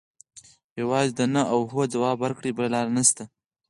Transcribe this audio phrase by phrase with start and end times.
[0.81, 3.23] یوازې د نه او هو ځواب ورکړي بله لاره نشته.